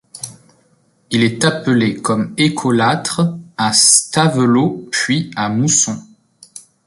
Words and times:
Il 1.11 1.21
est 1.21 1.45
appelé 1.45 1.95
comme 1.97 2.33
écolâtre 2.35 3.37
à 3.55 3.71
Stavelot 3.71 4.89
puis 4.91 5.29
à 5.35 5.47
Mousson. 5.49 5.95